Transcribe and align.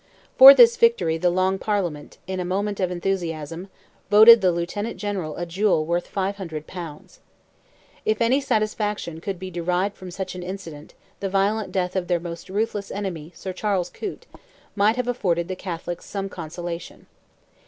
For 0.35 0.55
this 0.55 0.77
victory 0.77 1.19
the 1.19 1.29
Long 1.29 1.59
Parliament, 1.59 2.17
in 2.25 2.39
a 2.39 2.43
moment 2.43 2.79
of 2.79 2.89
enthusiasm, 2.89 3.69
voted 4.09 4.41
the 4.41 4.51
Lieutenant 4.51 4.97
General 4.97 5.37
a 5.37 5.45
jewel 5.45 5.85
worth 5.85 6.07
500 6.07 6.65
pounds. 6.65 7.19
If 8.03 8.19
any 8.19 8.41
satisfaction 8.41 9.21
could 9.21 9.37
be 9.37 9.51
derived 9.51 9.95
from 9.95 10.09
such 10.09 10.33
an 10.33 10.41
incident, 10.41 10.95
the 11.19 11.29
violent 11.29 11.71
death 11.71 11.95
of 11.95 12.07
their 12.07 12.19
most 12.19 12.49
ruthless 12.49 12.89
enemy, 12.89 13.31
Sir 13.35 13.53
Charles 13.53 13.91
Coote, 13.91 14.25
might 14.75 14.95
have 14.95 15.07
afforded 15.07 15.47
the 15.47 15.55
Catholics 15.55 16.07
some 16.07 16.29
consolation. 16.29 17.05